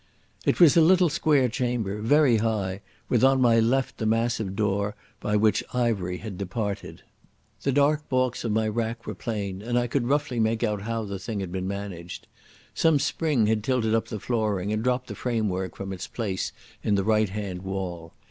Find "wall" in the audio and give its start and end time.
17.61-18.15